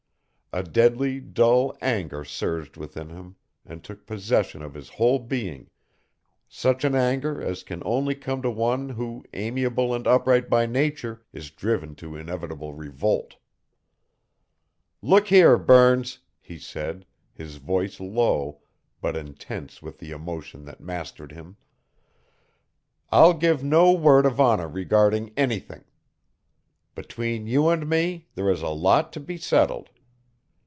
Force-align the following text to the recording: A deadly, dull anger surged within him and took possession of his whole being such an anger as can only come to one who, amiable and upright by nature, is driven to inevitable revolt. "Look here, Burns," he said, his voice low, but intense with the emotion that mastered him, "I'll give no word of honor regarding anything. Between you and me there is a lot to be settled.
A 0.53 0.63
deadly, 0.63 1.21
dull 1.21 1.77
anger 1.81 2.25
surged 2.25 2.75
within 2.75 3.07
him 3.07 3.37
and 3.65 3.81
took 3.85 4.05
possession 4.05 4.61
of 4.61 4.73
his 4.73 4.89
whole 4.89 5.17
being 5.17 5.69
such 6.49 6.83
an 6.83 6.93
anger 6.93 7.41
as 7.41 7.63
can 7.63 7.81
only 7.85 8.15
come 8.15 8.41
to 8.41 8.51
one 8.51 8.89
who, 8.89 9.23
amiable 9.31 9.93
and 9.93 10.05
upright 10.05 10.49
by 10.49 10.65
nature, 10.65 11.23
is 11.31 11.51
driven 11.51 11.95
to 11.95 12.17
inevitable 12.17 12.73
revolt. 12.73 13.37
"Look 15.01 15.29
here, 15.29 15.57
Burns," 15.57 16.19
he 16.41 16.59
said, 16.59 17.05
his 17.33 17.55
voice 17.55 18.01
low, 18.01 18.59
but 18.99 19.15
intense 19.15 19.81
with 19.81 19.99
the 19.99 20.11
emotion 20.11 20.65
that 20.65 20.81
mastered 20.81 21.31
him, 21.31 21.55
"I'll 23.09 23.35
give 23.35 23.63
no 23.63 23.93
word 23.93 24.25
of 24.25 24.37
honor 24.41 24.67
regarding 24.67 25.31
anything. 25.37 25.85
Between 26.93 27.47
you 27.47 27.69
and 27.69 27.87
me 27.89 28.27
there 28.35 28.49
is 28.49 28.61
a 28.61 28.67
lot 28.67 29.13
to 29.13 29.21
be 29.21 29.37
settled. 29.37 29.87